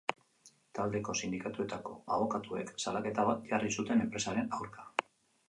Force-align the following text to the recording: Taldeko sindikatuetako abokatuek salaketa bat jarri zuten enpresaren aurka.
Taldeko 0.77 1.13
sindikatuetako 1.19 1.93
abokatuek 2.15 2.73
salaketa 2.85 3.27
bat 3.29 3.45
jarri 3.53 3.71
zuten 3.79 4.03
enpresaren 4.07 4.53
aurka. 4.61 4.91